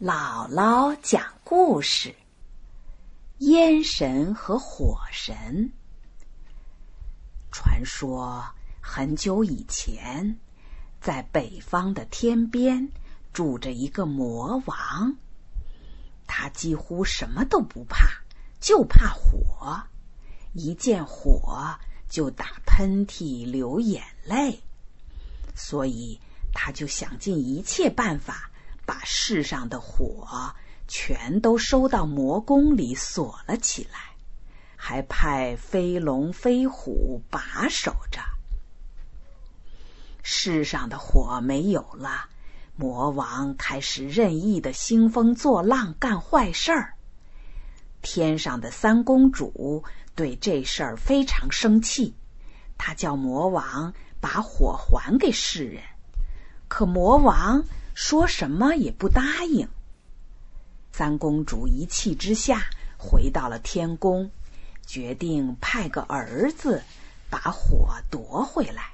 [0.00, 2.14] 姥姥讲故事：
[3.38, 5.72] 烟神和火神。
[7.50, 8.44] 传说
[8.80, 10.38] 很久以前，
[11.00, 12.88] 在北方的天边
[13.32, 15.16] 住着一个魔王，
[16.28, 18.06] 他几乎什么都不怕，
[18.60, 19.82] 就怕火。
[20.52, 21.76] 一见火
[22.08, 24.60] 就打喷嚏、流眼泪，
[25.56, 26.20] 所以
[26.54, 28.47] 他就想尽一切办法。
[28.88, 30.54] 把世上的火
[30.86, 34.16] 全都收到魔宫里锁了起来，
[34.76, 38.22] 还派飞龙飞虎把守着。
[40.22, 42.30] 世上的火没有了，
[42.76, 46.94] 魔王开始任意的兴风作浪，干坏事儿。
[48.00, 52.14] 天上的三公主对这事儿非常生气，
[52.78, 55.82] 她叫魔王把火还给世人，
[56.68, 57.62] 可魔王。
[58.00, 59.68] 说什么也不答应。
[60.92, 64.30] 三公主一气之下回到了天宫，
[64.86, 66.84] 决定派个儿子
[67.28, 68.92] 把火夺回来。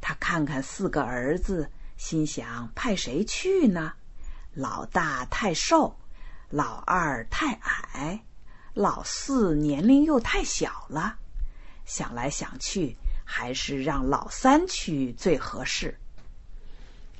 [0.00, 3.92] 他看看四个儿子，心想派谁去呢？
[4.54, 5.96] 老大太瘦，
[6.50, 8.24] 老二太矮，
[8.74, 11.16] 老四年龄又太小了。
[11.84, 15.96] 想来想去，还是让老三去最合适。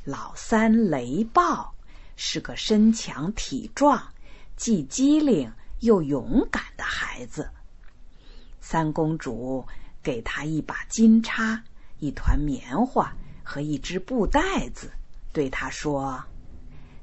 [0.05, 1.75] 老三雷暴
[2.17, 4.13] 是个身强体壮、
[4.57, 7.51] 既机灵又勇敢的孩子。
[8.61, 9.65] 三公主
[10.03, 11.63] 给他一把金叉、
[12.01, 14.91] 一团棉花和一只布袋子，
[15.33, 16.25] 对他说：“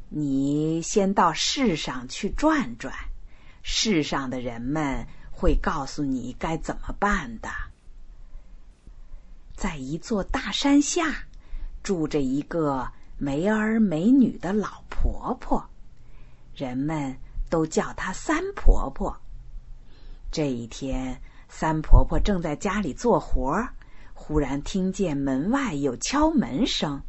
[0.10, 2.94] 你先到世上去转转，
[3.64, 7.50] 世上的人们会告诉你该怎么办的。”
[9.56, 11.29] 在一座大山下。
[11.90, 12.88] 住着一个
[13.18, 15.68] 没儿没女的老婆婆，
[16.54, 17.18] 人们
[17.50, 19.18] 都叫她三婆婆。
[20.32, 23.68] 这一天，三婆婆正在家里做活，
[24.14, 27.02] 忽然听见门外有敲门声，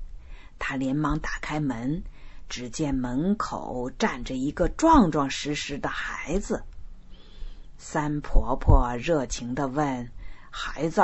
[0.58, 2.02] 她连忙打开门，
[2.48, 6.64] 只见门口站着一个壮壮实实的孩子。
[7.76, 10.10] 三婆婆热情的问
[10.48, 11.02] ：“孩子，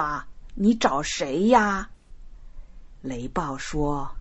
[0.55, 1.91] 你找谁呀？”
[3.07, 4.17] 雷暴说：“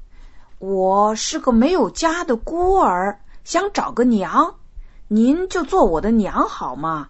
[0.59, 4.59] 我是个没有家的孤儿，想找个娘，
[5.07, 7.09] 您就做我的娘好吗？”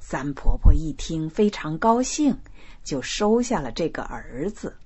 [0.00, 2.36] 三婆婆一听非常高兴，
[2.82, 4.76] 就收下了这个儿子。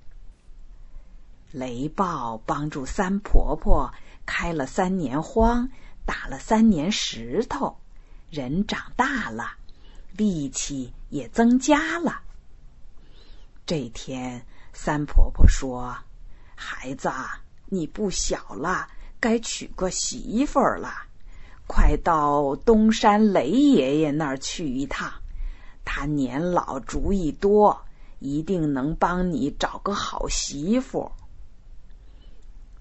[1.52, 3.90] 雷暴帮助三婆婆
[4.26, 5.70] 开了三年荒，
[6.04, 7.78] 打了三年石头，
[8.30, 9.52] 人长大了，
[10.18, 12.20] 力气也增加了。
[13.64, 14.44] 这天。
[14.78, 15.96] 三婆婆说
[16.54, 17.10] ：“孩子，
[17.64, 18.88] 你不小了，
[19.18, 20.92] 该娶个媳妇儿了。
[21.66, 25.10] 快到东山雷爷爷那儿去一趟，
[25.84, 27.84] 他年老主意多，
[28.18, 31.10] 一定能帮你找个好媳妇。”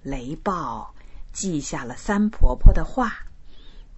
[0.03, 0.93] 雷暴
[1.31, 3.25] 记下了三婆婆的话，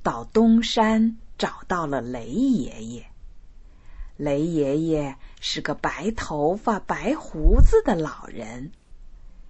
[0.04, 3.12] 到东山找到了雷爷爷。
[4.18, 8.72] 雷爷爷是个白头发、白胡子的老人，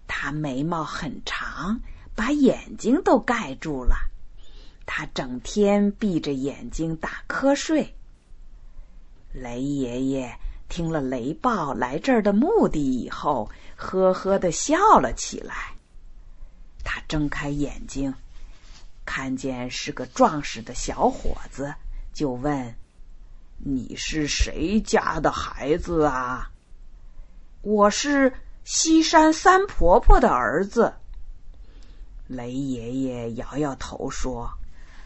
[0.08, 1.80] 他眉毛很长，
[2.16, 3.96] 把眼睛都盖住了。
[4.86, 7.96] 他整天闭着眼睛打瞌睡。
[9.34, 15.76] 雷爷爷听了雷暴来这儿的目的以后，呵呵的笑了起来。
[16.84, 18.14] 他睁开眼睛，
[19.06, 21.74] 看见是个壮实的小伙子，
[22.14, 22.76] 就问。
[23.58, 26.52] 你是谁家的孩子啊？
[27.62, 30.94] 我是西山三婆婆的儿子。
[32.28, 34.50] 雷爷爷摇摇头说：“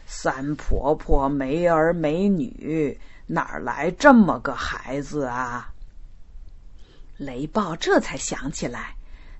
[0.06, 5.73] 三婆婆没儿没女，哪来这么个孩子啊？”
[7.18, 8.95] 雷暴这才想起来，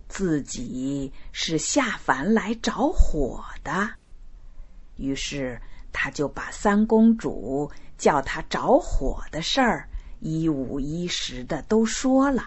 [0.08, 3.90] 自己是下凡来找火的，
[4.96, 5.62] 于是
[5.92, 7.72] 他就把三公主。
[7.98, 9.88] 叫他着火的事儿
[10.20, 12.46] 一五一十的都说了，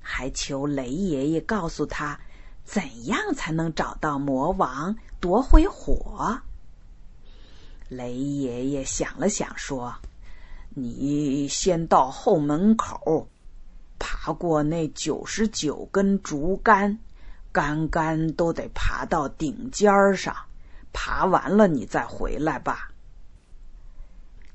[0.00, 2.18] 还求雷爷爷告诉他
[2.64, 6.40] 怎样才能找到魔王夺回火。
[7.88, 9.94] 雷爷爷想了想说
[10.74, 13.28] ：“你先到后门口，
[14.00, 16.98] 爬过那九十九根竹竿，
[17.52, 20.34] 杆杆都得爬到顶尖上，
[20.94, 22.90] 爬完了你再回来吧。”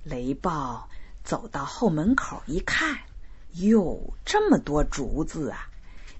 [0.03, 0.89] 雷暴
[1.23, 2.97] 走到后门口一看，
[3.53, 5.69] 哟，这么多竹子啊，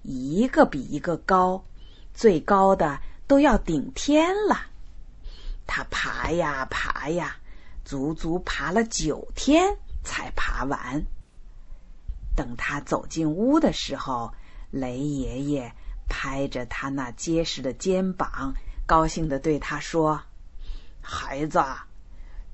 [0.03, 1.63] 一个比一个高，
[2.13, 4.67] 最高的都要顶天了。
[5.65, 7.37] 他爬呀爬呀，
[7.85, 11.05] 足足爬了九天才爬完。
[12.35, 14.33] 等他走进屋的时候，
[14.71, 15.73] 雷爷爷
[16.07, 18.55] 拍着他那结实的肩膀，
[18.89, 20.19] 高兴的对他说
[20.99, 21.63] ：“孩子，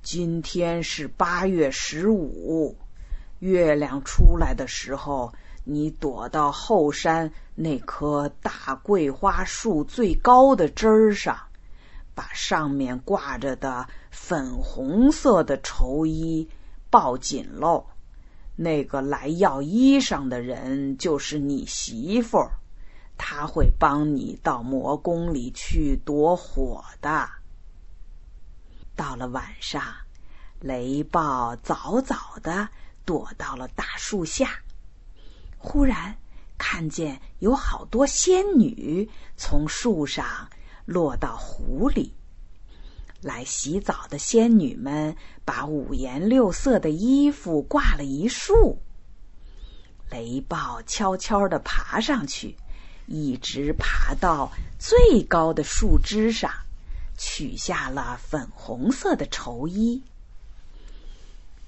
[0.02, 2.78] 今天是八月十五，
[3.40, 5.32] 月亮出来的时候，
[5.64, 11.40] 你躲到后山那棵大桂花树最高的枝儿上。”
[12.14, 16.50] 把上面挂着的粉红色的绸衣
[16.90, 17.86] 抱紧喽。
[18.58, 22.52] 那个来要衣裳的人就是你媳妇儿，
[23.18, 27.30] 他会帮你到魔宫里去躲火的。
[28.96, 29.84] 到了晚上，
[30.60, 32.70] 雷暴早早的
[33.06, 34.60] 躲到了大树下，
[35.58, 36.18] 忽然
[36.58, 40.50] 看见有好多仙女从树上。
[40.86, 42.14] 落到湖里，
[43.20, 48.84] 来洗澡的仙女们把五颜六色的衣服挂了一束。
[50.12, 52.56] 雷暴悄悄的爬上去，
[53.06, 56.52] 一直爬到最高的树枝上，
[57.18, 60.02] 取下了粉红色的绸衣。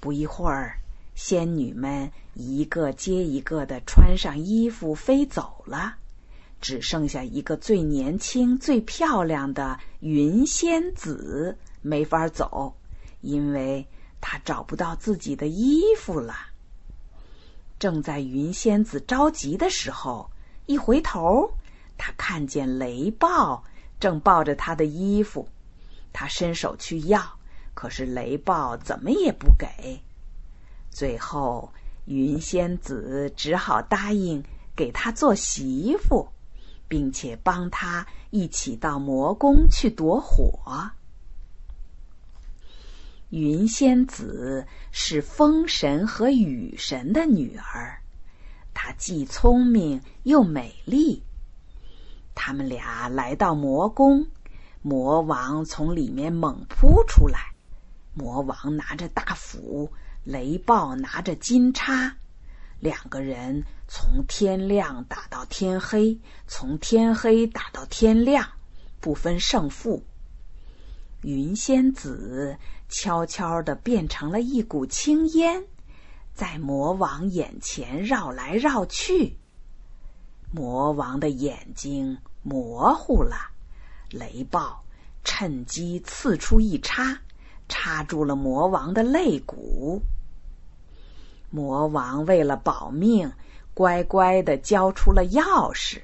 [0.00, 0.78] 不一会儿，
[1.14, 5.96] 仙女们一个接一个的穿上衣服飞走了。
[6.60, 12.74] 只剩下一个最年轻、最漂亮的云仙子没法走，
[13.20, 13.86] 因为
[14.20, 16.34] 她找不到自己的衣服了。
[17.78, 20.32] 正在云仙子着急的时候，
[20.68, 21.50] 一回头，
[21.96, 23.64] 他看见雷暴
[23.98, 25.48] 正抱着他的衣服，
[26.12, 27.20] 他伸手去要，
[27.74, 30.00] 可是雷暴怎么也不给。
[30.90, 31.72] 最后，
[32.04, 34.44] 云仙子只好答应
[34.76, 36.28] 给他做媳妇。
[36.88, 40.90] 并且帮他一起到魔宫去躲火。
[43.28, 48.00] 云仙子是风神和雨神的女儿，
[48.80, 51.24] 她既聪明又美丽。
[52.32, 54.28] 他们俩来到魔宫，
[54.82, 57.40] 魔王从里面猛扑出来。
[58.14, 59.90] 魔王拿着大斧，
[60.22, 62.18] 雷暴拿着金叉。
[62.78, 68.48] 两个人从天亮打到天黑，从天黑打到天亮，
[69.00, 70.04] 不分胜负。
[71.22, 72.56] 云仙子
[72.88, 75.64] 悄悄的变成了一股青烟，
[76.38, 79.36] 在魔王眼前绕来绕去。
[80.52, 83.34] 魔王的眼睛模糊了，
[84.12, 84.84] 雷暴
[85.24, 87.18] 趁机刺出一叉，
[87.68, 90.00] 插住了魔王的肋骨。
[91.50, 93.32] 魔王为了保命，
[93.74, 96.00] 乖乖的交出了钥匙。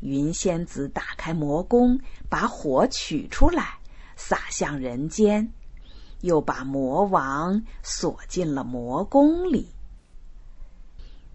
[0.00, 1.98] 云仙子打开魔宫，
[2.28, 3.78] 把火取出来，
[4.16, 5.50] 洒向人间，
[6.20, 9.68] 又把魔王锁进了魔宫里。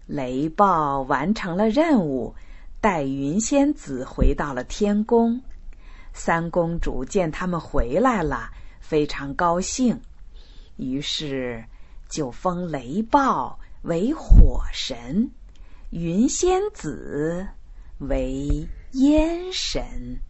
[0.06, 2.34] 雷暴完成了任务，
[2.80, 5.42] 带云仙子回到了天宫。
[6.12, 8.50] 三公主见他们回来了，
[8.80, 10.00] 非常高兴，
[10.76, 11.64] 于是。
[12.08, 15.28] 就封雷暴为火神，
[15.90, 17.48] 云仙子
[17.98, 20.20] 为烟神。